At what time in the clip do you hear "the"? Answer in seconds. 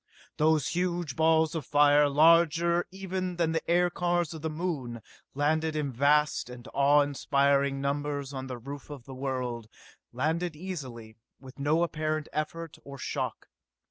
3.51-3.61, 4.41-4.49, 8.47-8.57, 9.05-9.13